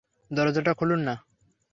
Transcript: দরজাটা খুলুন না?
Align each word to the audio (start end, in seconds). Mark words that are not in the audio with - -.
দরজাটা 0.31 0.71
খুলুন 0.73 0.99
না? 1.07 1.15